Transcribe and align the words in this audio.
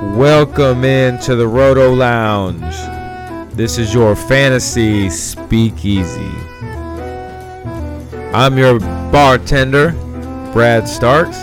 Welcome 0.00 0.84
into 0.84 1.34
the 1.34 1.48
Roto 1.48 1.92
Lounge. 1.92 2.76
This 3.56 3.78
is 3.78 3.92
your 3.92 4.14
fantasy 4.14 5.10
speakeasy. 5.10 6.30
I'm 8.32 8.56
your 8.56 8.78
bartender, 9.10 9.90
Brad 10.52 10.88
Starks, 10.88 11.38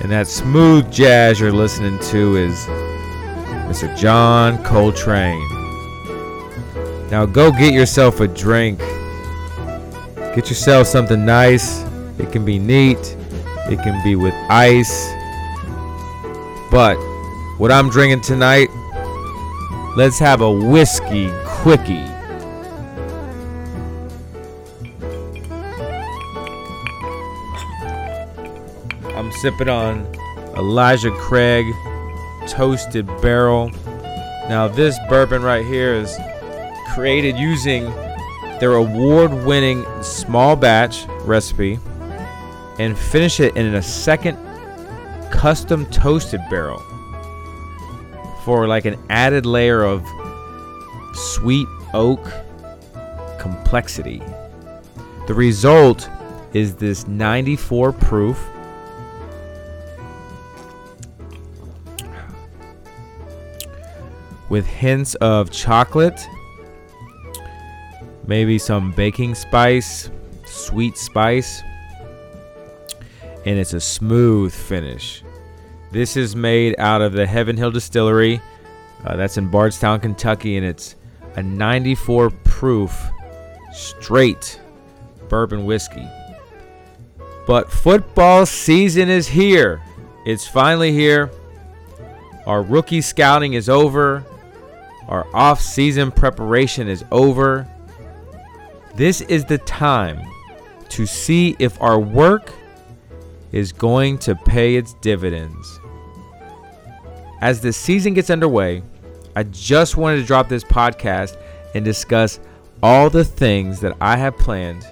and 0.00 0.10
that 0.10 0.28
smooth 0.28 0.90
jazz 0.90 1.38
you're 1.38 1.52
listening 1.52 1.98
to 2.04 2.36
is 2.36 2.56
Mr. 3.68 3.94
John 3.98 4.56
Coltrane. 4.64 5.38
Now 7.10 7.26
go 7.26 7.50
get 7.52 7.74
yourself 7.74 8.20
a 8.20 8.28
drink. 8.28 8.78
Get 10.34 10.48
yourself 10.48 10.86
something 10.86 11.26
nice. 11.26 11.82
It 12.18 12.32
can 12.32 12.46
be 12.46 12.58
neat, 12.58 13.14
it 13.70 13.82
can 13.82 14.02
be 14.02 14.16
with 14.16 14.32
ice. 14.48 15.12
But 16.70 16.96
what 17.58 17.72
I'm 17.72 17.88
drinking 17.88 18.20
tonight, 18.20 18.68
let's 19.96 20.18
have 20.18 20.42
a 20.42 20.50
whiskey 20.50 21.30
quickie. 21.46 22.04
I'm 29.14 29.32
sipping 29.32 29.70
on 29.70 30.06
Elijah 30.54 31.10
Craig 31.12 31.64
Toasted 32.46 33.06
Barrel. 33.22 33.70
Now, 34.50 34.68
this 34.68 34.98
bourbon 35.08 35.42
right 35.42 35.64
here 35.64 35.94
is 35.94 36.14
created 36.92 37.38
using 37.38 37.84
their 38.60 38.74
award 38.74 39.32
winning 39.46 39.86
small 40.02 40.56
batch 40.56 41.06
recipe 41.22 41.78
and 42.78 42.98
finish 42.98 43.40
it 43.40 43.56
in 43.56 43.74
a 43.76 43.82
second 43.82 44.36
custom 45.30 45.86
toasted 45.86 46.40
barrel 46.50 46.82
for 48.46 48.68
like 48.68 48.84
an 48.84 48.96
added 49.10 49.44
layer 49.44 49.82
of 49.82 50.06
sweet 51.12 51.66
oak 51.92 52.24
complexity. 53.40 54.22
The 55.26 55.34
result 55.34 56.08
is 56.52 56.76
this 56.76 57.08
94 57.08 57.90
proof 57.90 58.48
with 64.48 64.64
hints 64.64 65.16
of 65.16 65.50
chocolate, 65.50 66.24
maybe 68.28 68.60
some 68.60 68.92
baking 68.92 69.34
spice, 69.34 70.08
sweet 70.44 70.96
spice, 70.96 71.62
and 73.44 73.58
it's 73.58 73.72
a 73.72 73.80
smooth 73.80 74.54
finish. 74.54 75.24
This 75.96 76.14
is 76.14 76.36
made 76.36 76.74
out 76.78 77.00
of 77.00 77.14
the 77.14 77.26
Heaven 77.26 77.56
Hill 77.56 77.70
Distillery. 77.70 78.42
Uh, 79.02 79.16
that's 79.16 79.38
in 79.38 79.48
Bardstown, 79.50 79.98
Kentucky, 79.98 80.58
and 80.58 80.66
it's 80.66 80.94
a 81.36 81.42
94 81.42 82.28
proof 82.44 83.08
straight 83.72 84.60
bourbon 85.30 85.64
whiskey. 85.64 86.06
But 87.46 87.72
football 87.72 88.44
season 88.44 89.08
is 89.08 89.26
here. 89.26 89.80
It's 90.26 90.46
finally 90.46 90.92
here. 90.92 91.30
Our 92.44 92.62
rookie 92.62 93.00
scouting 93.00 93.54
is 93.54 93.70
over. 93.70 94.22
Our 95.08 95.26
off 95.34 95.62
season 95.62 96.12
preparation 96.12 96.88
is 96.88 97.06
over. 97.10 97.66
This 98.96 99.22
is 99.22 99.46
the 99.46 99.56
time 99.56 100.30
to 100.90 101.06
see 101.06 101.56
if 101.58 101.80
our 101.80 101.98
work 101.98 102.52
is 103.50 103.72
going 103.72 104.18
to 104.18 104.34
pay 104.34 104.76
its 104.76 104.92
dividends. 105.00 105.80
As 107.40 107.60
the 107.60 107.72
season 107.72 108.14
gets 108.14 108.30
underway, 108.30 108.82
I 109.34 109.42
just 109.44 109.96
wanted 109.96 110.20
to 110.20 110.26
drop 110.26 110.48
this 110.48 110.64
podcast 110.64 111.36
and 111.74 111.84
discuss 111.84 112.40
all 112.82 113.10
the 113.10 113.24
things 113.24 113.80
that 113.80 113.96
I 114.00 114.16
have 114.16 114.38
planned 114.38 114.86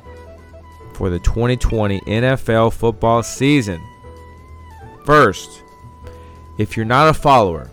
for 0.93 1.11
the 1.11 1.19
2020 1.21 2.01
NFL 2.01 2.73
football 2.73 3.23
season. 3.23 3.81
First, 5.05 5.63
if 6.59 6.77
you're 6.77 6.87
not 6.87 7.09
a 7.09 7.15
follower, 7.15 7.71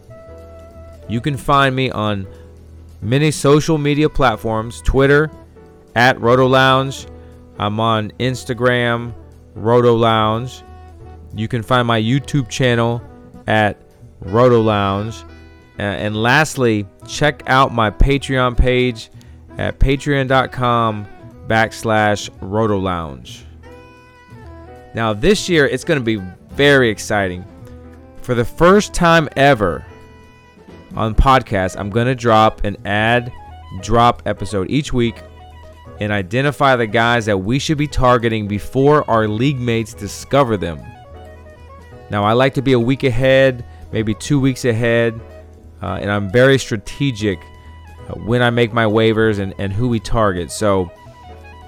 you 1.10 1.22
can 1.22 1.38
find 1.38 1.76
me 1.76 1.92
on 1.92 2.26
many 3.02 3.32
social 3.32 3.78
media 3.78 4.10
platforms 4.10 4.82
Twitter 4.82 5.30
at 5.96 6.20
Roto 6.22 6.48
Lounge. 6.48 7.08
I'm 7.60 7.80
on 7.80 8.12
Instagram, 8.20 9.14
Roto 9.56 9.94
Lounge. 9.96 10.64
You 11.36 11.48
can 11.48 11.64
find 11.64 11.88
my 11.88 12.02
YouTube 12.02 12.50
channel 12.50 13.02
at 13.48 13.78
Roto 14.22 14.62
Lounge. 14.62 15.24
Uh, 15.78 15.84
and 15.84 16.16
lastly, 16.16 16.86
check 17.08 17.44
out 17.48 17.74
my 17.74 17.90
Patreon 17.90 18.58
page 18.58 19.10
at 19.58 19.80
patreon.com 19.80 21.08
backslash 21.48 22.30
Roto 22.42 22.78
Lounge. 22.78 23.46
Now, 24.94 25.14
this 25.14 25.50
year 25.50 25.68
it's 25.68 25.84
going 25.84 26.00
to 26.00 26.04
be 26.04 26.24
very 26.50 26.90
exciting. 26.90 27.46
For 28.22 28.36
the 28.36 28.46
first 28.46 28.94
time 28.94 29.28
ever 29.36 29.86
on 30.96 31.16
podcast, 31.16 31.78
I'm 31.80 31.90
going 31.90 32.08
to 32.08 32.16
drop 32.16 32.64
an 32.64 32.78
add 32.86 33.34
drop 33.82 34.22
episode 34.26 34.70
each 34.70 34.92
week 34.92 35.16
and 36.00 36.12
identify 36.12 36.76
the 36.76 36.88
guys 36.88 37.26
that 37.26 37.38
we 37.38 37.60
should 37.60 37.78
be 37.78 37.88
targeting 37.88 38.48
before 38.48 39.10
our 39.10 39.28
league 39.28 39.60
mates 39.60 39.94
discover 39.94 40.58
them. 40.58 40.82
Now, 42.10 42.24
I 42.24 42.34
like 42.34 42.54
to 42.56 42.62
be 42.62 42.74
a 42.74 42.80
week 42.80 43.04
ahead, 43.04 43.64
maybe 43.92 44.14
two 44.14 44.40
weeks 44.40 44.66
ahead, 44.66 45.20
uh, 45.82 46.00
and 46.02 46.12
I'm 46.12 46.30
very 46.32 46.58
strategic 46.58 47.40
uh, 48.08 48.16
when 48.16 48.42
I 48.42 48.50
make 48.50 48.74
my 48.74 48.86
waivers 48.86 49.40
and, 49.40 49.54
and 49.58 49.72
who 49.74 49.88
we 49.88 50.00
target. 50.00 50.52
So 50.52 50.92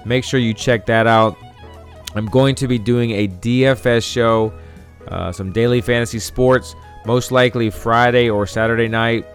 make 0.04 0.24
sure 0.24 0.40
you 0.40 0.54
check 0.54 0.86
that 0.86 1.06
out. 1.06 1.36
I'm 2.14 2.26
going 2.26 2.54
to 2.56 2.68
be 2.68 2.78
doing 2.78 3.10
a 3.10 3.28
DFS 3.28 4.10
show, 4.10 4.52
uh, 5.08 5.32
some 5.32 5.52
daily 5.52 5.80
fantasy 5.80 6.18
sports, 6.18 6.74
most 7.04 7.32
likely 7.32 7.70
Friday 7.70 8.30
or 8.30 8.46
Saturday 8.46 8.88
night. 8.88 9.26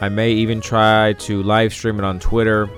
I 0.00 0.08
may 0.08 0.32
even 0.32 0.60
try 0.60 1.12
to 1.14 1.42
live 1.42 1.72
stream 1.72 1.98
it 1.98 2.04
on 2.04 2.18
Twitter. 2.18 2.68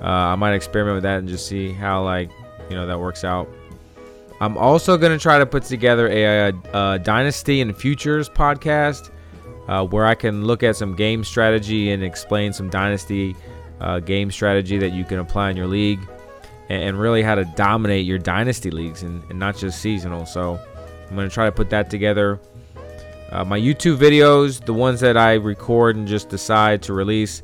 Uh, 0.00 0.04
I 0.04 0.36
might 0.36 0.54
experiment 0.54 0.96
with 0.96 1.02
that 1.04 1.18
and 1.18 1.28
just 1.28 1.46
see 1.46 1.72
how 1.72 2.04
like 2.04 2.30
you 2.70 2.76
know 2.76 2.86
that 2.86 2.98
works 2.98 3.24
out. 3.24 3.48
I'm 4.40 4.56
also 4.56 4.96
going 4.96 5.12
to 5.12 5.18
try 5.20 5.38
to 5.38 5.46
put 5.46 5.64
together 5.64 6.08
a, 6.08 6.50
a, 6.50 6.52
a 6.74 6.98
Dynasty 6.98 7.60
and 7.60 7.76
Futures 7.76 8.28
podcast 8.28 9.10
uh, 9.66 9.84
where 9.84 10.06
I 10.06 10.14
can 10.14 10.44
look 10.44 10.62
at 10.62 10.76
some 10.76 10.94
game 10.94 11.24
strategy 11.24 11.90
and 11.90 12.02
explain 12.02 12.52
some 12.52 12.70
Dynasty 12.70 13.34
uh, 13.80 14.00
game 14.00 14.30
strategy 14.30 14.78
that 14.78 14.90
you 14.90 15.04
can 15.04 15.18
apply 15.18 15.50
in 15.50 15.56
your 15.56 15.66
league 15.66 16.00
and, 16.68 16.82
and 16.82 17.00
really 17.00 17.22
how 17.22 17.34
to 17.34 17.44
dominate 17.56 18.06
your 18.06 18.18
Dynasty 18.18 18.70
leagues 18.70 19.02
and, 19.02 19.22
and 19.28 19.38
not 19.38 19.56
just 19.56 19.80
seasonal. 19.80 20.24
So 20.24 20.58
I'm 21.08 21.16
going 21.16 21.28
to 21.28 21.34
try 21.34 21.46
to 21.46 21.52
put 21.52 21.70
that 21.70 21.90
together. 21.90 22.40
Uh, 23.30 23.44
my 23.44 23.58
YouTube 23.60 23.98
videos, 23.98 24.64
the 24.64 24.72
ones 24.72 25.00
that 25.00 25.16
I 25.16 25.34
record 25.34 25.96
and 25.96 26.08
just 26.08 26.28
decide 26.28 26.80
to 26.82 26.94
release, 26.94 27.42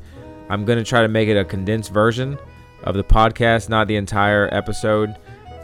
I'm 0.49 0.65
going 0.65 0.77
to 0.77 0.83
try 0.83 1.01
to 1.01 1.07
make 1.07 1.29
it 1.29 1.37
a 1.37 1.45
condensed 1.45 1.91
version 1.91 2.39
of 2.83 2.95
the 2.95 3.03
podcast, 3.03 3.69
not 3.69 3.87
the 3.87 3.95
entire 3.95 4.47
episode. 4.53 5.15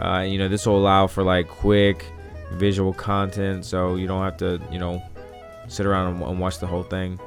Uh, 0.02 0.26
you 0.28 0.38
know, 0.38 0.48
this 0.48 0.66
will 0.66 0.78
allow 0.78 1.08
for 1.08 1.24
like 1.24 1.48
quick 1.48 2.06
visual 2.54 2.94
content, 2.94 3.66
so 3.66 3.96
you 3.96 4.08
don't 4.08 4.24
have 4.24 4.38
to, 4.38 4.60
you 4.72 4.80
know, 4.80 5.02
sit 5.68 5.86
around 5.86 6.16
and, 6.16 6.24
and 6.24 6.40
watch 6.40 6.60
the 6.60 6.68
whole 6.68 6.84
thing. 6.84 7.20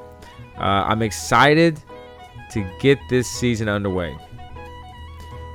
Uh, 0.56 0.84
I'm 0.86 1.02
excited 1.02 1.82
to 2.50 2.70
get 2.80 2.98
this 3.08 3.28
season 3.28 3.68
underway. 3.68 4.16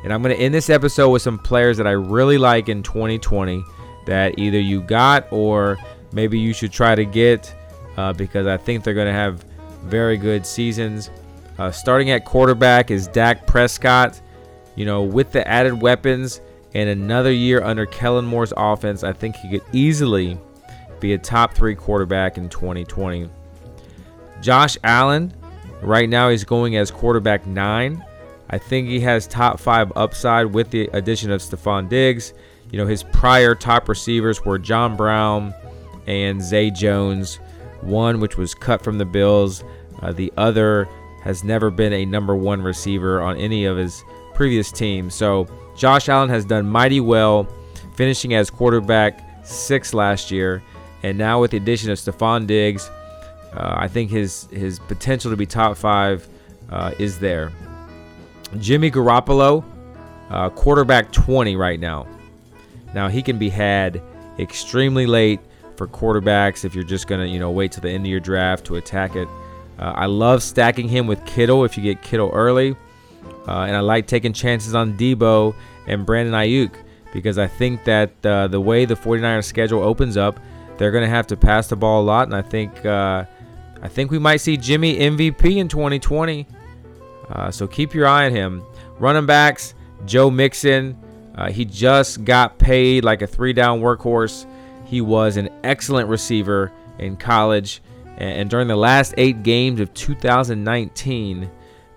And 0.04 0.14
I'm 0.14 0.22
going 0.22 0.36
to 0.36 0.42
end 0.42 0.54
this 0.54 0.70
episode 0.70 1.10
with 1.10 1.22
some 1.22 1.38
players 1.38 1.78
that 1.78 1.88
I 1.88 1.92
really 1.92 2.38
like 2.38 2.70
in 2.70 2.84
2020 2.84 3.64
that 4.06 4.40
either 4.40 4.60
you 4.60 4.82
got 4.82 5.28
or 5.32 5.78
maybe 6.14 6.40
you 6.40 6.54
should 6.54 6.72
try 6.72 6.96
to 6.96 7.06
get 7.06 7.54
uh, 7.98 8.14
because 8.14 8.48
I 8.48 8.58
think 8.58 8.84
they're 8.84 8.94
going 8.94 9.08
to 9.08 9.14
have 9.14 9.44
very 9.84 10.18
good 10.18 10.46
seasons. 10.46 11.10
Uh, 11.58 11.72
starting 11.72 12.10
at 12.12 12.24
quarterback 12.24 12.92
is 12.92 13.08
Dak 13.08 13.46
Prescott. 13.46 14.22
You 14.76 14.86
know, 14.86 15.04
with 15.04 15.34
the 15.34 15.46
added 15.46 15.82
weapons, 15.82 16.40
and 16.74 16.90
another 16.90 17.32
year 17.32 17.64
under 17.64 17.86
Kellen 17.86 18.26
Moore's 18.26 18.54
offense, 18.56 19.04
I 19.04 19.14
think 19.14 19.36
he 19.38 19.50
could 19.50 19.64
easily 19.74 20.38
be 21.00 21.14
a 21.14 21.18
top 21.18 21.54
three 21.54 21.76
quarterback 21.76 22.38
in 22.38 22.50
2020. 22.50 23.30
Josh 24.42 24.78
Allen, 24.84 25.34
right 25.82 26.08
now 26.08 26.30
he's 26.30 26.44
going 26.44 26.76
as 26.76 26.92
quarterback 26.92 27.46
nine. 27.46 28.04
I 28.50 28.58
think 28.58 28.88
he 28.88 29.00
has 29.02 29.28
top 29.28 29.60
five 29.60 29.92
upside 29.96 30.48
with 30.48 30.72
the 30.72 30.90
addition 30.94 31.32
of 31.32 31.42
Stefon 31.42 31.90
Diggs. 31.90 32.34
You 32.72 32.78
know, 32.78 32.86
his 32.86 33.04
prior 33.04 33.56
top 33.56 33.90
receivers 33.90 34.44
were 34.46 34.58
John 34.60 34.96
Brown 34.96 35.54
and 36.08 36.42
Zay 36.42 36.72
Jones, 36.72 37.40
one 37.82 38.20
which 38.20 38.38
was 38.38 38.54
cut 38.54 38.84
from 38.84 38.98
the 38.98 39.06
Bills. 39.06 39.64
Uh, 40.02 40.12
the 40.12 40.32
other 40.38 40.88
has 41.24 41.44
never 41.44 41.70
been 41.70 41.94
a 41.94 42.06
number 42.06 42.36
one 42.36 42.62
receiver 42.62 43.22
on 43.22 43.38
any 43.38 43.66
of 43.66 43.78
his 43.78 44.04
previous 44.34 44.72
teams. 44.72 45.14
So 45.14 45.48
Josh 45.80 46.10
Allen 46.10 46.28
has 46.30 46.44
done 46.44 46.68
mighty 46.68 47.00
well, 47.00 47.48
finishing 47.96 48.34
as 48.34 48.50
quarterback 48.50 49.46
six 49.46 49.94
last 49.94 50.30
year. 50.30 50.62
And 51.04 51.18
now 51.18 51.40
with 51.40 51.52
the 51.52 51.58
addition 51.58 51.90
of 51.90 51.98
Stefon 51.98 52.46
Diggs, 52.46 52.92
Uh, 53.52 53.74
I 53.80 53.88
think 53.88 54.12
his 54.12 54.48
his 54.52 54.78
potential 54.78 55.32
to 55.32 55.38
be 55.38 55.48
top 55.48 55.76
five 55.76 56.28
uh, 56.70 56.92
is 57.00 57.18
there. 57.18 57.52
Jimmy 58.60 58.92
Garoppolo, 58.92 59.64
uh, 60.30 60.50
quarterback 60.52 61.12
20 61.12 61.56
right 61.56 61.80
now. 61.80 62.06
Now 62.94 63.08
he 63.08 63.24
can 63.24 63.40
be 63.40 63.50
had 63.50 64.04
extremely 64.38 65.08
late 65.08 65.40
for 65.78 65.88
quarterbacks 65.88 66.64
if 66.64 66.76
you're 66.76 66.84
just 66.84 67.08
gonna 67.08 67.26
you 67.26 67.40
know 67.40 67.50
wait 67.50 67.72
till 67.72 67.82
the 67.82 67.90
end 67.90 68.06
of 68.06 68.12
your 68.12 68.20
draft 68.20 68.66
to 68.66 68.76
attack 68.76 69.16
it. 69.16 69.28
Uh, 69.80 69.94
I 69.96 70.06
love 70.06 70.44
stacking 70.44 70.88
him 70.88 71.08
with 71.08 71.26
Kittle 71.26 71.66
if 71.66 71.76
you 71.76 71.82
get 71.82 72.04
Kittle 72.04 72.30
early, 72.32 72.76
uh, 73.48 73.62
and 73.62 73.76
I 73.76 73.80
like 73.80 74.08
taking 74.08 74.34
chances 74.34 74.76
on 74.76 74.98
Deebo 74.98 75.56
and 75.88 76.06
Brandon 76.06 76.34
Aiyuk 76.34 76.74
because 77.14 77.38
I 77.38 77.48
think 77.48 77.84
that 77.86 78.12
uh, 78.26 78.48
the 78.48 78.62
way 78.62 78.86
the 78.86 78.96
49ers 78.96 79.46
schedule 79.46 79.82
opens 79.82 80.18
up, 80.18 80.40
they're 80.78 80.92
gonna 80.92 81.08
have 81.08 81.28
to 81.28 81.38
pass 81.38 81.68
the 81.68 81.76
ball 81.76 82.02
a 82.02 82.06
lot, 82.06 82.28
and 82.28 82.36
I 82.36 82.42
think 82.42 82.86
uh, 82.86 83.26
I 83.82 83.88
think 83.88 84.12
we 84.12 84.20
might 84.20 84.38
see 84.38 84.58
Jimmy 84.58 84.98
MVP 84.98 85.58
in 85.58 85.68
2020. 85.68 86.48
Uh, 87.30 87.52
so 87.52 87.68
keep 87.68 87.94
your 87.94 88.08
eye 88.08 88.26
on 88.26 88.32
him. 88.32 88.64
Running 88.98 89.26
backs, 89.26 89.74
Joe 90.06 90.30
Mixon. 90.30 90.98
Uh, 91.36 91.52
he 91.52 91.64
just 91.64 92.26
got 92.26 92.58
paid 92.58 93.04
like 93.06 93.22
a 93.22 93.28
three 93.28 93.54
down 93.54 93.80
workhorse. 93.80 94.46
He 94.86 95.02
was 95.02 95.38
an 95.38 95.50
excellent 95.64 96.10
receiver 96.10 96.72
in 96.98 97.16
college. 97.16 97.82
And 98.18 98.50
during 98.50 98.68
the 98.68 98.76
last 98.76 99.14
eight 99.18 99.44
games 99.44 99.80
of 99.80 99.94
2019, 99.94 101.50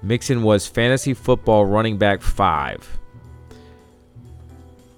Mixon 0.03 0.43
was 0.43 0.67
fantasy 0.67 1.15
football 1.15 1.65
running 1.65 1.97
back 1.97 2.23
five. 2.23 2.99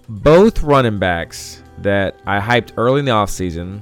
Both 0.09 0.62
running 0.62 0.99
backs 0.99 1.62
that 1.79 2.17
I 2.27 2.41
hyped 2.41 2.73
early 2.77 3.01
in 3.01 3.05
the 3.05 3.12
offseason 3.12 3.81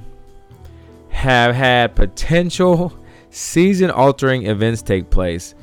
have 1.09 1.55
had 1.55 1.95
potential 1.95 2.97
season 3.29 3.89
altering 3.89 4.45
events 4.47 4.81
take 4.81 5.09
place. 5.09 5.55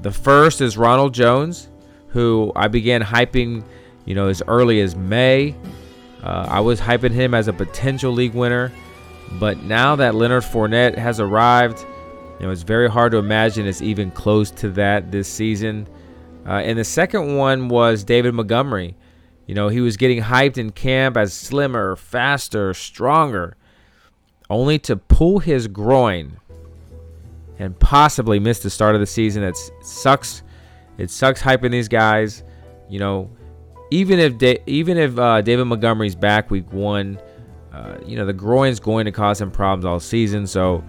The 0.00 0.12
first 0.12 0.60
is 0.60 0.76
Ronald 0.76 1.12
Jones, 1.14 1.68
who 2.08 2.52
I 2.54 2.68
began 2.68 3.02
hyping, 3.02 3.64
you 4.04 4.14
know, 4.14 4.28
as 4.28 4.42
early 4.46 4.80
as 4.80 4.94
May. 4.94 5.56
Uh, 6.22 6.46
I 6.48 6.60
was 6.60 6.80
hyping 6.80 7.12
him 7.12 7.34
as 7.34 7.48
a 7.48 7.52
potential 7.52 8.12
league 8.12 8.34
winner, 8.34 8.72
but 9.32 9.62
now 9.62 9.96
that 9.96 10.14
Leonard 10.14 10.44
Fournette 10.44 10.96
has 10.96 11.20
arrived, 11.20 11.84
you 12.38 12.46
know, 12.46 12.52
it's 12.52 12.62
very 12.62 12.88
hard 12.88 13.12
to 13.12 13.18
imagine 13.18 13.66
it's 13.66 13.82
even 13.82 14.10
close 14.10 14.50
to 14.52 14.70
that 14.70 15.10
this 15.10 15.28
season. 15.28 15.88
Uh, 16.46 16.52
and 16.52 16.78
the 16.78 16.84
second 16.84 17.36
one 17.36 17.68
was 17.68 18.04
David 18.04 18.34
Montgomery. 18.34 18.96
You 19.46 19.54
know, 19.54 19.68
he 19.68 19.80
was 19.80 19.96
getting 19.96 20.22
hyped 20.22 20.56
in 20.58 20.70
camp 20.70 21.16
as 21.16 21.32
slimmer, 21.32 21.96
faster, 21.96 22.74
stronger, 22.74 23.56
only 24.50 24.78
to 24.80 24.96
pull 24.96 25.40
his 25.40 25.66
groin 25.66 26.38
and 27.58 27.78
possibly 27.78 28.38
miss 28.38 28.60
the 28.60 28.70
start 28.70 28.94
of 28.94 29.00
the 29.00 29.06
season. 29.06 29.42
It 29.42 29.58
sucks. 29.82 30.42
It 30.96 31.10
sucks 31.10 31.42
hyping 31.42 31.70
these 31.70 31.88
guys. 31.88 32.44
You 32.88 33.00
know, 33.00 33.30
even 33.90 34.18
if 34.18 34.38
da- 34.38 34.62
even 34.66 34.96
if 34.96 35.18
uh, 35.18 35.40
David 35.42 35.64
Montgomery's 35.64 36.14
back 36.14 36.50
week 36.50 36.72
one, 36.72 37.20
uh, 37.72 37.96
you 38.06 38.16
know 38.16 38.26
the 38.26 38.32
groin's 38.32 38.80
going 38.80 39.06
to 39.06 39.12
cause 39.12 39.40
him 39.40 39.50
problems 39.50 39.84
all 39.84 40.00
season. 40.00 40.46
So 40.46 40.84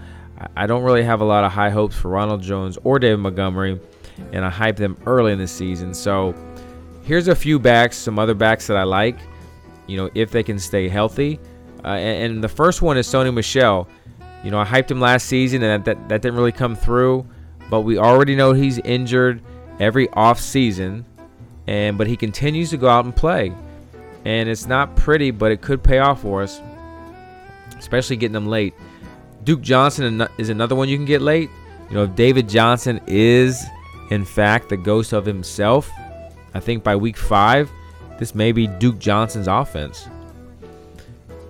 I, 0.55 0.67
don't 0.67 0.83
really 0.83 1.03
have 1.03 1.21
a 1.21 1.25
lot 1.25 1.43
of 1.43 1.51
high 1.51 1.69
hopes 1.69 1.95
for 1.95 2.09
Ronald 2.09 2.41
Jones 2.41 2.77
or 2.83 2.99
David 2.99 3.19
Montgomery, 3.19 3.79
and 4.31 4.45
I 4.45 4.49
hype 4.49 4.77
them 4.77 4.97
early 5.05 5.33
in 5.33 5.39
the 5.39 5.47
season. 5.47 5.93
So 5.93 6.33
here's 7.03 7.27
a 7.27 7.35
few 7.35 7.59
backs, 7.59 7.97
some 7.97 8.17
other 8.17 8.33
backs 8.33 8.67
that 8.67 8.77
I 8.77 8.83
like. 8.83 9.17
You 9.87 9.97
know, 9.97 10.09
if 10.13 10.31
they 10.31 10.43
can 10.43 10.59
stay 10.59 10.87
healthy. 10.87 11.39
Uh, 11.83 11.89
and, 11.89 12.33
and 12.33 12.43
the 12.43 12.49
first 12.49 12.81
one 12.81 12.97
is 12.97 13.07
Sony 13.07 13.33
Michel. 13.33 13.87
You 14.43 14.51
know, 14.51 14.59
I 14.59 14.65
hyped 14.65 14.91
him 14.91 15.01
last 15.01 15.25
season, 15.25 15.63
and 15.63 15.83
that, 15.83 15.97
that, 15.97 16.09
that 16.09 16.21
didn't 16.21 16.37
really 16.37 16.51
come 16.51 16.75
through. 16.75 17.25
But 17.69 17.81
we 17.81 17.97
already 17.97 18.35
know 18.35 18.53
he's 18.53 18.79
injured 18.79 19.41
every 19.79 20.09
off 20.09 20.39
season, 20.39 21.05
and 21.67 21.97
but 21.97 22.07
he 22.07 22.15
continues 22.15 22.69
to 22.71 22.77
go 22.77 22.87
out 22.87 23.05
and 23.05 23.15
play, 23.15 23.53
and 24.25 24.49
it's 24.49 24.65
not 24.65 24.95
pretty, 24.95 25.31
but 25.31 25.51
it 25.51 25.61
could 25.61 25.83
pay 25.83 25.99
off 25.99 26.21
for 26.21 26.41
us, 26.41 26.61
especially 27.77 28.15
getting 28.15 28.33
them 28.33 28.47
late. 28.47 28.73
Duke 29.43 29.61
Johnson 29.61 30.27
is 30.37 30.49
another 30.49 30.75
one 30.75 30.89
you 30.89 30.97
can 30.97 31.05
get 31.05 31.21
late. 31.21 31.49
You 31.89 31.95
know, 31.95 32.03
if 32.03 32.15
David 32.15 32.47
Johnson 32.47 32.99
is 33.07 33.63
in 34.11 34.25
fact 34.25 34.69
the 34.69 34.77
ghost 34.77 35.13
of 35.13 35.25
himself, 35.25 35.89
I 36.53 36.59
think 36.59 36.83
by 36.83 36.95
week 36.95 37.17
five, 37.17 37.71
this 38.17 38.35
may 38.35 38.51
be 38.51 38.67
Duke 38.67 38.99
Johnson's 38.99 39.47
offense. 39.47 40.07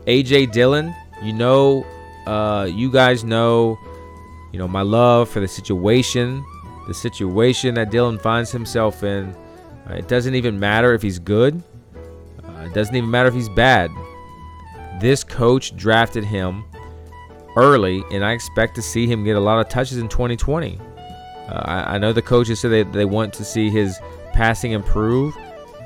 AJ 0.07 0.51
Dillon, 0.51 0.94
you 1.24 1.33
know 1.33 1.86
uh, 2.30 2.65
you 2.65 2.91
guys 2.91 3.24
know, 3.24 3.80
you 4.51 4.59
know, 4.59 4.68
my 4.68 4.83
love 4.83 5.30
for 5.30 5.39
the 5.39 5.47
situation, 5.47 6.45
the 6.88 6.94
situation 6.94 7.74
that 7.74 7.89
Dillon 7.89 8.19
finds 8.19 8.51
himself 8.51 9.03
in. 9.03 9.35
Uh, 9.89 9.94
it 9.94 10.07
doesn't 10.07 10.35
even 10.35 10.59
matter 10.59 10.94
if 10.94 11.01
he's 11.01 11.18
good. 11.18 11.62
Uh, 12.44 12.65
it 12.65 12.74
doesn't 12.75 12.95
even 12.95 13.09
matter 13.09 13.30
if 13.30 13.33
he's 13.33 13.50
bad. 13.50 13.89
This 15.01 15.24
coach 15.24 15.75
drafted 15.75 16.24
him 16.24 16.65
early, 17.55 18.03
and 18.11 18.23
I 18.23 18.33
expect 18.33 18.75
to 18.75 18.81
see 18.81 19.07
him 19.07 19.23
get 19.23 19.35
a 19.35 19.39
lot 19.39 19.59
of 19.59 19.69
touches 19.69 19.97
in 19.97 20.07
2020. 20.07 20.79
Uh, 20.79 21.51
I, 21.65 21.95
I, 21.95 21.97
know 21.97 22.13
the 22.13 22.21
coaches 22.21 22.59
said 22.59 22.71
they, 22.71 22.83
they 22.83 23.05
want 23.05 23.33
to 23.33 23.43
see 23.43 23.69
his 23.69 23.97
passing 24.33 24.71
improve, 24.71 25.35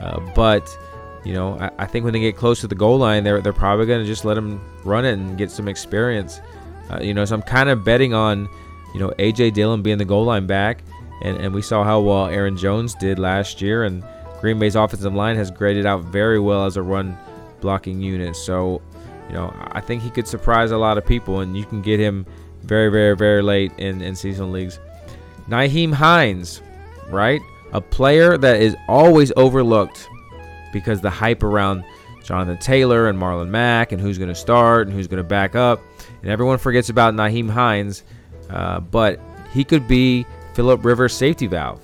uh, 0.01 0.19
but 0.35 0.77
you 1.23 1.33
know, 1.33 1.57
I, 1.57 1.71
I, 1.79 1.85
think 1.85 2.03
when 2.03 2.13
they 2.13 2.19
get 2.19 2.35
close 2.35 2.59
to 2.61 2.67
the 2.67 2.75
goal 2.75 2.97
line, 2.97 3.23
they're 3.23 3.41
they're 3.41 3.53
probably 3.53 3.85
going 3.85 4.01
to 4.01 4.05
just 4.05 4.25
let 4.25 4.37
him 4.37 4.61
run 4.83 5.05
it 5.05 5.13
and 5.13 5.37
get 5.37 5.51
some 5.51 5.67
experience. 5.67 6.41
Uh, 6.89 6.99
you 7.01 7.13
know, 7.13 7.23
so 7.23 7.35
I'm 7.35 7.41
kind 7.41 7.69
of 7.69 7.85
betting 7.85 8.13
on, 8.13 8.49
you 8.93 8.99
know, 8.99 9.09
AJ 9.19 9.53
Dillon 9.53 9.81
being 9.81 9.97
the 9.97 10.05
goal 10.05 10.25
line 10.25 10.45
back, 10.45 10.83
and 11.21 11.37
and 11.37 11.53
we 11.53 11.61
saw 11.61 11.83
how 11.83 12.01
well 12.01 12.25
Aaron 12.25 12.57
Jones 12.57 12.93
did 12.95 13.19
last 13.19 13.61
year, 13.61 13.85
and 13.85 14.03
Green 14.41 14.59
Bay's 14.59 14.75
offensive 14.75 15.13
line 15.13 15.37
has 15.37 15.49
graded 15.49 15.85
out 15.85 16.03
very 16.03 16.39
well 16.39 16.65
as 16.65 16.75
a 16.75 16.81
run 16.81 17.17
blocking 17.61 18.01
unit. 18.01 18.35
So, 18.35 18.81
you 19.29 19.35
know, 19.35 19.53
I 19.71 19.81
think 19.81 20.01
he 20.01 20.09
could 20.09 20.27
surprise 20.27 20.71
a 20.71 20.77
lot 20.77 20.97
of 20.97 21.05
people, 21.05 21.39
and 21.39 21.57
you 21.57 21.65
can 21.65 21.81
get 21.81 21.99
him 21.99 22.25
very, 22.61 22.89
very, 22.89 23.15
very 23.15 23.41
late 23.41 23.71
in 23.77 24.01
in 24.01 24.15
season 24.15 24.51
leagues. 24.51 24.79
Nyheim 25.49 25.93
Hines, 25.93 26.61
right? 27.09 27.41
A 27.73 27.81
player 27.81 28.37
that 28.37 28.61
is 28.61 28.75
always 28.87 29.31
overlooked 29.35 30.07
because 30.71 31.01
the 31.01 31.09
hype 31.09 31.43
around 31.43 31.83
Jonathan 32.23 32.57
Taylor 32.57 33.07
and 33.09 33.19
Marlon 33.19 33.49
Mack 33.49 33.91
and 33.91 34.01
who's 34.01 34.17
going 34.17 34.29
to 34.29 34.35
start 34.35 34.87
and 34.87 34.95
who's 34.95 35.07
going 35.07 35.21
to 35.21 35.27
back 35.27 35.55
up, 35.55 35.81
and 36.21 36.31
everyone 36.31 36.57
forgets 36.57 36.89
about 36.89 37.13
Nyheim 37.13 37.49
Hines, 37.49 38.03
uh, 38.49 38.79
but 38.79 39.19
he 39.51 39.63
could 39.63 39.87
be 39.87 40.25
Philip 40.53 40.85
Rivers' 40.85 41.13
safety 41.13 41.47
valve, 41.47 41.81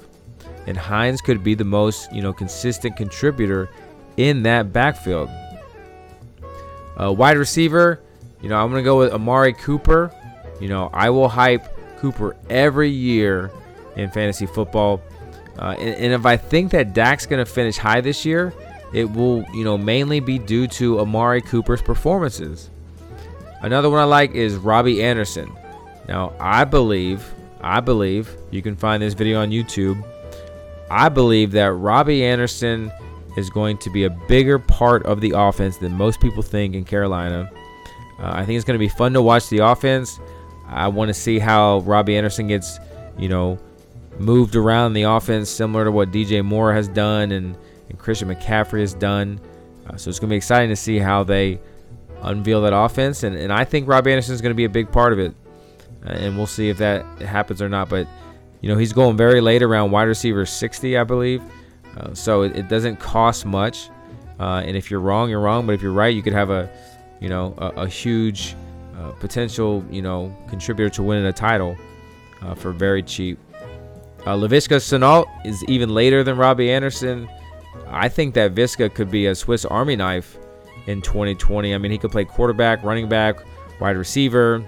and 0.67 0.77
Hines 0.77 1.22
could 1.22 1.43
be 1.43 1.55
the 1.55 1.65
most 1.65 2.12
you 2.13 2.22
know 2.22 2.34
consistent 2.34 2.96
contributor 2.96 3.69
in 4.17 4.43
that 4.43 4.72
backfield. 4.72 5.29
Uh, 7.00 7.12
wide 7.12 7.38
receiver, 7.38 8.01
you 8.41 8.50
know, 8.50 8.56
I'm 8.56 8.70
going 8.70 8.84
to 8.84 8.86
go 8.86 8.98
with 8.98 9.13
Amari 9.13 9.53
Cooper. 9.53 10.13
You 10.60 10.68
know, 10.68 10.89
I 10.94 11.10
will 11.10 11.29
hype 11.29 11.65
Cooper 11.98 12.36
every 12.50 12.89
year 12.89 13.51
in 13.96 14.10
fantasy 14.12 14.46
football. 14.46 15.01
Uh, 15.58 15.75
and, 15.77 15.96
and, 15.96 16.13
if 16.13 16.25
I 16.25 16.38
think 16.38 16.72
that 16.72 16.94
Dak's 16.94 17.25
going 17.25 17.44
to 17.44 17.51
finish 17.51 17.77
high 17.77 18.00
this 18.00 18.25
year, 18.25 18.53
it 18.94 19.12
will, 19.12 19.44
you 19.53 19.63
know, 19.63 19.77
mainly 19.77 20.20
be 20.20 20.39
due 20.39 20.68
to 20.68 21.00
Amari 21.01 21.41
Cooper's 21.41 21.82
performances. 21.82 22.70
Another 23.62 23.89
one 23.89 24.00
I 24.00 24.06
like 24.06 24.32
is 24.32 24.56
Robbie 24.56 25.03
Anderson. 25.03 25.51
Now, 26.08 26.34
I 26.39 26.63
believe, 26.63 27.34
I 27.62 27.82
believe, 27.82 28.34
you 28.51 28.62
can 28.62 28.75
find 28.77 29.03
this 29.03 29.13
video 29.13 29.41
on 29.41 29.51
YouTube. 29.51 30.01
I 30.89 31.10
believe 31.10 31.51
that 31.51 31.74
Robbie 31.74 32.24
Anderson 32.24 32.91
is 33.39 33.50
going 33.50 33.77
to 33.79 33.89
be 33.89 34.03
a 34.03 34.10
bigger 34.10 34.60
part 34.60 35.05
of 35.05 35.22
the 35.22 35.34
offense 35.36 35.77
than 35.77 35.93
most 35.93 36.19
people 36.19 36.43
think 36.43 36.75
in 36.75 36.84
Carolina. 36.84 37.50
Uh, 38.19 38.31
I 38.34 38.46
think 38.46 38.58
it's 38.58 38.65
going 38.65 38.77
to 38.77 38.79
be 38.79 38.89
fun 38.89 39.13
to 39.13 39.22
watch 39.22 39.50
the 39.50 39.60
offense. 39.60 40.19
I 40.67 40.88
want 40.88 41.10
to 41.10 41.13
see 41.13 41.39
how 41.39 41.79
Robbie 41.79 42.15
Anderson 42.15 42.48
gets, 42.48 42.79
you 43.17 43.29
know, 43.29 43.58
moved 44.19 44.55
around 44.55 44.93
the 44.93 45.03
offense, 45.03 45.50
similar 45.50 45.86
to 45.86 45.91
what 45.91 46.12
DJ 46.12 46.43
Moore 46.43 46.74
has 46.74 46.88
done 46.88 47.31
and 47.31 47.58
and 47.89 47.98
Christian 47.98 48.29
McCaffrey 48.29 48.81
has 48.81 48.93
done. 48.93 49.39
Uh, 49.88 49.98
so 49.98 50.10
it's 50.10 50.19
going 50.19 50.29
to 50.29 50.34
be 50.34 50.38
exciting 50.38 50.69
to 50.69 50.75
see 50.75 51.00
how 51.00 51.24
they 51.24 51.60
unveil 52.22 52.62
that 52.62 52.74
offense. 52.74 53.24
And, 53.24 53.36
and 53.36 53.51
I 53.51 53.65
think 53.65 53.88
Rob 53.88 54.08
Anderson 54.08 54.36
is 54.36 54.41
going 54.41 54.51
to 54.51 54.55
be 54.55 54.65
a 54.65 54.69
big 54.69 54.91
part 54.91 55.13
of 55.13 55.19
it. 55.19 55.34
Uh, 56.05 56.12
and 56.12 56.38
we'll 56.38 56.48
see 56.48 56.69
if 56.69 56.77
that 56.77 57.03
happens 57.19 57.62
or 57.62 57.69
not. 57.69 57.89
But, 57.89 58.08
you 58.62 58.69
know, 58.69 58.77
he's 58.77 58.93
going 58.93 59.17
very 59.17 59.41
late 59.41 59.63
around 59.63 59.91
wide 59.91 60.03
receiver 60.03 60.46
60, 60.46 60.98
I 60.98 61.03
believe. 61.03 61.41
Uh, 61.98 62.13
so 62.13 62.43
it, 62.43 62.55
it, 62.55 62.69
doesn't 62.69 62.98
cost 63.00 63.46
much. 63.46 63.89
Uh, 64.39 64.62
and 64.65 64.77
if 64.77 64.89
you're 64.89 65.00
wrong, 65.00 65.29
you're 65.29 65.39
wrong. 65.39 65.65
But 65.65 65.74
if 65.74 65.81
you're 65.81 65.91
right, 65.91 66.13
you 66.13 66.22
could 66.22 66.34
have 66.34 66.50
a, 66.50 66.69
you 67.19 67.29
know, 67.29 67.53
a, 67.58 67.67
a 67.81 67.88
huge 67.88 68.55
uh, 68.98 69.12
potential, 69.13 69.84
you 69.89 70.01
know, 70.01 70.36
contributor 70.48 70.89
to 70.96 71.03
winning 71.03 71.25
a 71.25 71.34
title 71.34 71.75
uh, 72.41 72.53
for 72.55 72.72
very 72.72 73.03
cheap. 73.03 73.39
Uh, 74.22 74.36
Laviska 74.36 75.25
is 75.46 75.63
even 75.65 75.93
later 75.93 76.24
than 76.24 76.38
Robbie 76.38 76.72
Anderson. 76.72 77.29
I 77.88 78.10
think 78.10 78.34
that 78.36 78.53
Viska 78.53 78.93
could 78.93 79.10
be 79.10 79.27
a 79.27 79.36
Swiss 79.36 79.65
Army 79.65 79.96
knife 79.96 80.38
in 80.88 81.01
2020. 81.01 81.74
I 81.74 81.77
mean, 81.77 81.91
he 81.91 81.98
could 81.98 82.12
play 82.12 82.25
quarterback, 82.25 82.84
running 82.84 83.08
back, 83.08 83.38
wide 83.79 83.98
receiver. 83.98 84.63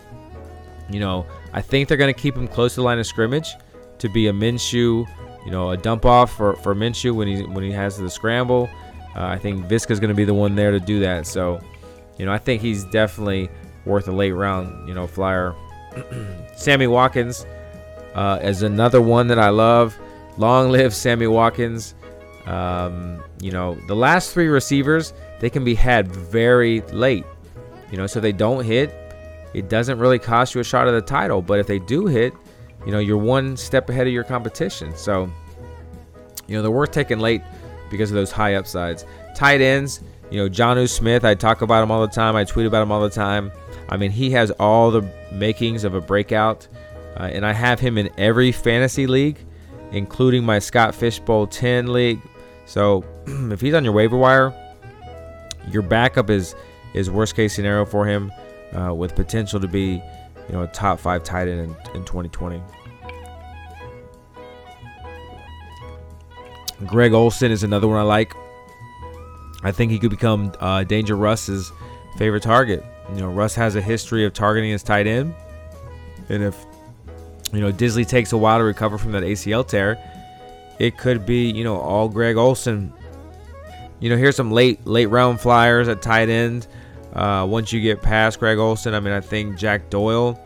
You 0.90 1.00
know, 1.00 1.26
I 1.54 1.62
think 1.62 1.88
they're 1.88 1.98
going 1.98 2.14
to 2.14 2.20
keep 2.20 2.36
him 2.36 2.48
close 2.48 2.76
to 2.76 2.82
the 2.82 2.86
line 2.86 3.00
of 3.00 3.06
scrimmage 3.06 3.56
to 4.00 4.10
be 4.10 4.28
a 4.28 4.34
Minshew, 4.34 5.06
you 5.46 5.52
know, 5.52 5.72
a 5.72 5.78
dump 5.78 6.06
off 6.06 6.36
for, 6.36 6.56
for 6.58 6.76
Minshew 6.76 7.16
when 7.16 7.28
he 7.28 7.44
when 7.44 7.64
he 7.64 7.72
has 7.72 7.98
the 7.98 8.10
scramble. 8.10 8.70
Uh, 9.16 9.26
I 9.26 9.38
think 9.38 9.66
Viska's 9.66 10.00
going 10.00 10.10
to 10.10 10.16
be 10.16 10.24
the 10.24 10.34
one 10.34 10.56
there 10.56 10.72
to 10.72 10.80
do 10.80 11.00
that. 11.02 11.28
So, 11.28 11.60
you 12.18 12.26
know, 12.26 12.32
I 12.32 12.38
think 12.38 12.62
he's 12.62 12.86
definitely 12.86 13.50
worth 13.86 14.08
a 14.08 14.12
late 14.12 14.32
round, 14.32 14.88
you 14.88 14.94
know, 14.94 15.08
flyer. 15.08 15.54
Sammy 16.56 16.88
Watkins 16.88 17.46
uh, 18.14 18.40
is 18.42 18.64
another 18.64 19.02
one 19.02 19.28
that 19.28 19.40
I 19.40 19.50
love. 19.50 19.98
Long 20.38 20.72
live 20.72 20.94
Sammy 20.94 21.28
Watkins. 21.28 21.96
Um, 22.46 23.22
you 23.42 23.52
know, 23.52 23.76
the 23.88 23.96
last 23.96 24.34
three 24.34 24.48
receivers, 24.48 25.14
they 25.40 25.50
can 25.50 25.64
be 25.64 25.76
had 25.76 26.08
very 26.08 26.82
late. 26.82 27.26
You 27.92 27.98
know, 27.98 28.08
so 28.08 28.20
they 28.20 28.32
don't 28.32 28.64
hit. 28.64 28.96
It 29.54 29.68
doesn't 29.68 30.00
really 30.00 30.20
cost 30.20 30.56
you 30.56 30.62
a 30.62 30.64
shot 30.64 30.88
at 30.88 30.92
the 30.92 31.02
title. 31.02 31.42
But 31.42 31.60
if 31.60 31.68
they 31.68 31.80
do 31.80 32.06
hit, 32.06 32.34
you 32.86 32.92
know, 32.92 33.00
you're 33.00 33.18
one 33.18 33.56
step 33.58 33.90
ahead 33.90 34.08
of 34.08 34.14
your 34.14 34.24
competition. 34.24 34.96
So, 34.96 35.30
you 36.48 36.56
know, 36.56 36.62
they're 36.62 36.72
worth 36.72 36.92
taking 36.92 37.20
late 37.20 37.42
because 37.90 38.12
of 38.12 38.16
those 38.16 38.32
high 38.32 38.56
upsides. 38.56 39.06
Tight 39.36 39.62
ends, 39.62 40.02
you 40.30 40.38
know, 40.38 40.50
Jonnu 40.50 40.90
Smith, 40.90 41.26
I 41.26 41.36
talk 41.36 41.62
about 41.62 41.84
him 41.84 41.92
all 41.92 42.02
the 42.02 42.14
time. 42.14 42.36
I 42.36 42.44
tweet 42.44 42.66
about 42.66 42.82
him 42.82 42.92
all 42.92 43.02
the 43.02 43.10
time. 43.10 43.52
I 43.90 43.98
mean, 43.98 44.12
he 44.12 44.32
has 44.32 44.52
all 44.52 44.90
the 44.90 45.08
makings 45.32 45.84
of 45.84 45.94
a 45.94 46.02
breakout. 46.02 46.68
Uh, 47.18 47.24
and 47.24 47.46
I 47.46 47.52
have 47.52 47.80
him 47.80 47.98
in 47.98 48.10
every 48.18 48.52
fantasy 48.52 49.06
league, 49.06 49.38
including 49.92 50.46
my 50.46 50.60
Scott 50.60 50.96
Fish 50.96 51.20
Bowl 51.20 51.46
10 51.46 51.92
league. 51.92 52.22
So 52.66 53.04
if 53.28 53.60
he's 53.60 53.74
on 53.74 53.84
your 53.84 53.94
waiver 53.94 54.18
wire, 54.18 54.54
your 55.70 55.82
backup 55.82 56.30
is 56.30 56.56
is 56.94 57.10
worst 57.10 57.36
case 57.36 57.54
scenario 57.56 57.86
for 57.86 58.06
him, 58.06 58.32
uh, 58.74 58.94
with 58.94 59.16
potential 59.16 59.60
to 59.62 59.68
be, 59.68 60.02
you 60.52 60.58
know, 60.58 60.68
top 60.68 61.00
five 61.00 61.24
tight 61.24 61.48
end 61.48 61.62
in, 61.62 61.96
in 61.96 62.06
2020. 62.06 62.62
Greg 66.86 67.14
Olsen 67.14 67.52
is 67.52 67.64
another 67.64 67.88
one 67.88 67.98
I 67.98 68.02
like. 68.02 68.34
I 69.64 69.72
think 69.72 69.92
he 69.92 70.00
could 70.00 70.10
become 70.10 70.52
uh, 70.60 70.84
Danger 70.84 71.16
Russ's 71.16 71.72
favorite 72.18 72.44
target. 72.44 72.84
You 73.14 73.22
know, 73.22 73.30
Russ 73.30 73.56
has 73.56 73.76
a 73.76 73.82
history 73.82 74.26
of 74.26 74.34
targeting 74.34 74.72
his 74.72 74.84
tight 74.84 75.08
end, 75.08 75.34
and 76.28 76.44
if 76.44 76.66
you 77.54 77.62
know 77.62 77.72
Dissly 77.72 78.08
takes 78.08 78.34
a 78.34 78.38
while 78.38 78.58
to 78.58 78.64
recover 78.64 78.98
from 78.98 79.14
that 79.14 79.24
ACL 79.24 79.66
tear, 79.66 79.98
it 80.80 80.98
could 80.98 81.26
be 81.26 81.50
you 81.50 81.64
know 81.64 81.78
all 81.78 82.10
Greg 82.10 82.36
Olsen. 82.36 82.92
You 84.00 84.10
know, 84.10 84.18
here's 84.18 84.36
some 84.36 84.52
late 84.52 84.86
late 84.86 85.06
round 85.06 85.40
flyers 85.40 85.88
at 85.88 86.02
tight 86.02 86.28
end. 86.30 86.68
Uh, 87.14 87.46
once 87.50 87.74
you 87.74 87.82
get 87.82 88.02
past 88.02 88.40
Greg 88.40 88.58
Olsen, 88.58 88.94
I 88.94 89.00
mean, 89.00 89.14
I 89.14 89.22
think 89.22 89.58
Jack 89.58 89.90
Doyle. 89.90 90.40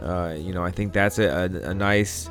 Uh, 0.00 0.34
you 0.36 0.52
know, 0.52 0.64
I 0.64 0.70
think 0.70 0.92
that's 0.92 1.18
a, 1.18 1.28
a, 1.28 1.70
a 1.70 1.74
nice 1.74 2.28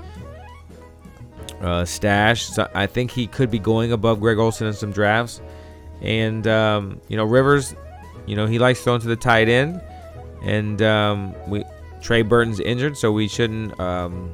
uh, 1.61 1.85
stash. 1.85 2.43
So 2.45 2.69
I 2.73 2.87
think 2.87 3.11
he 3.11 3.27
could 3.27 3.51
be 3.51 3.59
going 3.59 3.91
above 3.91 4.19
Greg 4.19 4.37
Olsen 4.37 4.67
in 4.67 4.73
some 4.73 4.91
drafts. 4.91 5.41
And 6.01 6.47
um, 6.47 6.99
you 7.07 7.17
know, 7.17 7.25
Rivers, 7.25 7.75
you 8.25 8.35
know, 8.35 8.47
he 8.47 8.59
likes 8.59 8.81
throwing 8.81 9.01
to 9.01 9.07
the 9.07 9.15
tight 9.15 9.47
end, 9.47 9.81
and 10.43 10.81
um, 10.81 11.35
we 11.47 11.63
Trey 12.01 12.23
Burton's 12.23 12.59
injured, 12.59 12.97
so 12.97 13.11
we 13.11 13.27
shouldn't 13.27 13.79
um, 13.79 14.31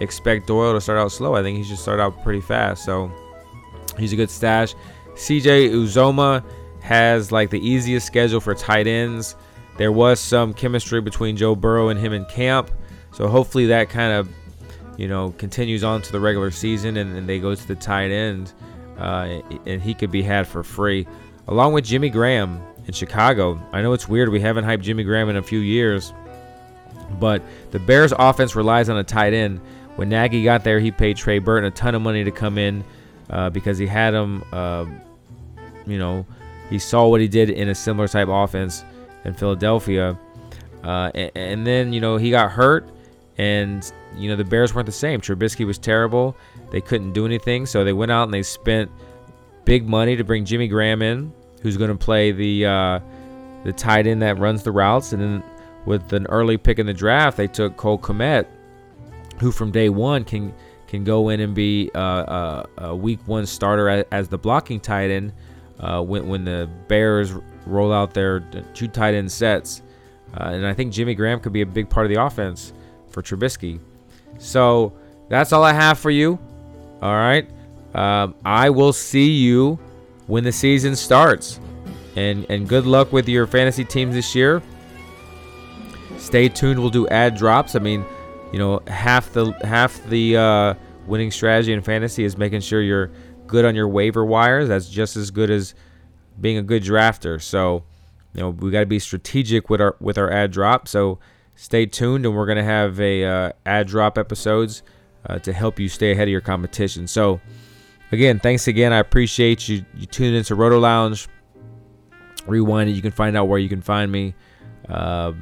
expect 0.00 0.48
Doyle 0.48 0.72
to 0.72 0.80
start 0.80 0.98
out 0.98 1.12
slow. 1.12 1.36
I 1.36 1.42
think 1.42 1.56
he 1.56 1.64
should 1.64 1.78
start 1.78 2.00
out 2.00 2.20
pretty 2.24 2.40
fast. 2.40 2.84
So 2.84 3.12
he's 3.96 4.12
a 4.12 4.16
good 4.16 4.30
stash. 4.30 4.74
CJ 5.14 5.70
Uzomah 5.70 6.42
has 6.82 7.30
like 7.30 7.50
the 7.50 7.60
easiest 7.66 8.06
schedule 8.06 8.40
for 8.40 8.54
tight 8.54 8.86
ends. 8.86 9.36
There 9.76 9.92
was 9.92 10.20
some 10.20 10.52
chemistry 10.52 11.00
between 11.00 11.36
Joe 11.36 11.54
Burrow 11.54 11.88
and 11.88 11.98
him 11.98 12.12
in 12.12 12.24
camp, 12.26 12.70
so 13.12 13.28
hopefully 13.28 13.66
that 13.66 13.88
kind 13.88 14.12
of 14.12 14.28
you 14.96 15.08
know 15.08 15.30
continues 15.38 15.82
on 15.84 16.02
to 16.02 16.12
the 16.12 16.20
regular 16.20 16.50
season 16.50 16.96
and, 16.96 17.28
they 17.28 17.38
go 17.38 17.54
to 17.54 17.68
the 17.68 17.74
tight 17.74 18.10
end, 18.10 18.52
uh, 18.98 19.40
and 19.66 19.80
he 19.80 19.94
could 19.94 20.10
be 20.10 20.22
had 20.22 20.46
for 20.46 20.62
free, 20.62 21.06
along 21.48 21.72
with 21.72 21.84
Jimmy 21.84 22.10
Graham 22.10 22.62
in 22.86 22.92
Chicago. 22.92 23.60
I 23.72 23.82
know 23.82 23.92
it's 23.92 24.08
weird 24.08 24.28
we 24.28 24.40
haven't 24.40 24.64
hyped 24.64 24.82
Jimmy 24.82 25.04
Graham 25.04 25.28
in 25.28 25.36
a 25.36 25.42
few 25.42 25.60
years, 25.60 26.12
but 27.18 27.42
the 27.70 27.78
Bears' 27.78 28.12
offense 28.18 28.54
relies 28.54 28.88
on 28.88 28.96
a 28.98 29.04
tight 29.04 29.32
end. 29.32 29.60
When 29.96 30.08
Nagy 30.08 30.44
got 30.44 30.64
there, 30.64 30.80
he 30.80 30.90
paid 30.90 31.16
Trey 31.16 31.38
Burton 31.38 31.66
a 31.66 31.70
ton 31.70 31.94
of 31.94 32.02
money 32.02 32.24
to 32.24 32.30
come 32.30 32.58
in 32.58 32.84
uh, 33.28 33.50
because 33.50 33.78
he 33.78 33.86
had 33.86 34.14
him, 34.14 34.42
uh, 34.52 34.86
you 35.86 35.98
know, 35.98 36.26
he 36.70 36.78
saw 36.78 37.08
what 37.08 37.20
he 37.20 37.28
did 37.28 37.50
in 37.50 37.68
a 37.68 37.74
similar 37.74 38.08
type 38.08 38.28
offense 38.30 38.84
in 39.24 39.34
Philadelphia. 39.34 40.16
Uh, 40.82 41.10
and, 41.14 41.30
and, 41.34 41.66
then, 41.66 41.92
you 41.92 42.00
know, 42.00 42.16
he 42.16 42.30
got 42.30 42.50
hurt, 42.50 42.88
and, 43.36 43.92
you 44.16 44.30
know, 44.30 44.36
the 44.36 44.44
Bears 44.44 44.74
weren't 44.74 44.86
the 44.86 44.92
same. 44.92 45.20
Trubisky 45.20 45.66
was 45.66 45.76
terrible. 45.76 46.36
They 46.70 46.80
couldn't 46.80 47.12
do 47.12 47.26
anything, 47.26 47.66
so 47.66 47.84
they 47.84 47.92
went 47.92 48.12
out 48.12 48.24
and 48.24 48.32
they 48.32 48.42
spent 48.42 48.90
big 49.64 49.86
money 49.86 50.16
to 50.16 50.24
bring 50.24 50.44
Jimmy 50.44 50.68
Graham 50.68 51.02
in, 51.02 51.32
who's 51.60 51.76
going 51.76 51.90
to 51.90 51.96
play 51.96 52.32
the 52.32 52.66
uh, 52.66 53.00
the 53.64 53.72
tight 53.72 54.06
end 54.06 54.22
that 54.22 54.38
runs 54.38 54.62
the 54.62 54.72
routes. 54.72 55.12
And 55.12 55.20
then 55.20 55.42
with 55.84 56.12
an 56.12 56.26
early 56.26 56.56
pick 56.56 56.78
in 56.78 56.86
the 56.86 56.94
draft, 56.94 57.36
they 57.36 57.46
took 57.46 57.76
Cole 57.76 57.98
Kmet, 57.98 58.46
who 59.38 59.52
from 59.52 59.70
day 59.70 59.88
one 59.88 60.24
can 60.24 60.54
can 60.86 61.04
go 61.04 61.28
in 61.28 61.40
and 61.40 61.54
be 61.54 61.90
uh, 61.94 61.98
uh, 61.98 62.66
a 62.78 62.96
week 62.96 63.20
one 63.26 63.46
starter 63.46 63.88
as, 63.88 64.04
as 64.10 64.28
the 64.28 64.38
blocking 64.38 64.80
tight 64.80 65.10
end 65.10 65.32
uh, 65.80 66.02
when, 66.02 66.28
when 66.28 66.44
the 66.44 66.68
Bears 66.88 67.32
roll 67.66 67.92
out 67.92 68.14
their 68.14 68.40
two 68.74 68.88
tight 68.88 69.14
end 69.14 69.30
sets. 69.30 69.82
Uh, 70.34 70.50
and 70.50 70.66
I 70.66 70.74
think 70.74 70.92
Jimmy 70.92 71.14
Graham 71.14 71.40
could 71.40 71.52
be 71.52 71.62
a 71.62 71.66
big 71.66 71.90
part 71.90 72.06
of 72.06 72.12
the 72.12 72.22
offense 72.22 72.72
for 73.08 73.22
Trubisky. 73.22 73.80
So 74.38 74.92
that's 75.28 75.52
all 75.52 75.64
I 75.64 75.72
have 75.72 75.98
for 75.98 76.10
you. 76.10 76.38
All 77.02 77.14
right. 77.14 77.48
Um, 77.94 78.34
I 78.44 78.70
will 78.70 78.92
see 78.92 79.30
you 79.30 79.78
when 80.26 80.44
the 80.44 80.52
season 80.52 80.94
starts. 80.94 81.58
And, 82.16 82.46
and 82.48 82.68
good 82.68 82.86
luck 82.86 83.12
with 83.12 83.28
your 83.28 83.46
fantasy 83.46 83.84
teams 83.84 84.14
this 84.14 84.34
year. 84.34 84.62
Stay 86.18 86.48
tuned. 86.48 86.78
We'll 86.78 86.90
do 86.90 87.08
add 87.08 87.36
drops. 87.36 87.74
I 87.74 87.78
mean, 87.78 88.04
you 88.52 88.58
know, 88.58 88.82
half 88.86 89.32
the 89.32 89.52
half 89.64 90.02
the 90.04 90.36
uh, 90.36 90.74
winning 91.06 91.30
strategy 91.30 91.72
in 91.72 91.80
fantasy 91.82 92.24
is 92.24 92.36
making 92.36 92.60
sure 92.60 92.82
you're 92.82 93.10
good 93.50 93.64
on 93.64 93.74
your 93.74 93.88
waiver 93.88 94.24
wires. 94.24 94.68
That's 94.68 94.88
just 94.88 95.16
as 95.16 95.30
good 95.30 95.50
as 95.50 95.74
being 96.40 96.56
a 96.56 96.62
good 96.62 96.82
drafter. 96.82 97.42
So, 97.42 97.82
you 98.32 98.40
know, 98.40 98.50
we 98.50 98.70
got 98.70 98.80
to 98.80 98.86
be 98.86 98.98
strategic 98.98 99.68
with 99.68 99.80
our 99.80 99.96
with 100.00 100.16
our 100.16 100.30
add 100.30 100.52
drop. 100.52 100.88
So, 100.88 101.18
stay 101.56 101.84
tuned, 101.84 102.24
and 102.24 102.34
we're 102.34 102.46
gonna 102.46 102.64
have 102.64 102.98
a 103.00 103.24
uh, 103.24 103.52
add 103.66 103.88
drop 103.88 104.16
episodes 104.16 104.82
uh, 105.26 105.38
to 105.40 105.52
help 105.52 105.78
you 105.78 105.88
stay 105.88 106.12
ahead 106.12 106.28
of 106.28 106.32
your 106.32 106.40
competition. 106.40 107.06
So, 107.06 107.40
again, 108.12 108.38
thanks 108.38 108.68
again. 108.68 108.92
I 108.92 108.98
appreciate 108.98 109.68
you 109.68 109.84
you 109.94 110.06
tuning 110.06 110.36
into 110.36 110.54
Roto 110.54 110.78
Lounge. 110.78 111.28
Rewind 112.46 112.88
it. 112.88 112.94
You 112.94 113.02
can 113.02 113.12
find 113.12 113.36
out 113.36 113.48
where 113.48 113.58
you 113.58 113.68
can 113.68 113.82
find 113.82 114.10
me. 114.10 114.34
Uh, 114.88 115.32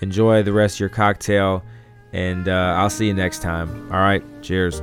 enjoy 0.00 0.42
the 0.42 0.52
rest 0.52 0.76
of 0.76 0.80
your 0.80 0.88
cocktail, 0.90 1.64
and 2.12 2.48
uh, 2.48 2.74
I'll 2.78 2.90
see 2.90 3.06
you 3.06 3.14
next 3.14 3.42
time. 3.42 3.90
All 3.92 3.98
right, 3.98 4.22
cheers. 4.42 4.82